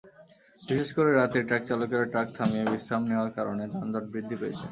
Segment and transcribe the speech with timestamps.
[0.63, 4.59] বিশেষ করে রাতে ট্রাকচালকেরা ট্রাক থামিয়ে বিশ্রাম নেওয়ার কারণে যানজট বৃদ্ধি পেয়েছে।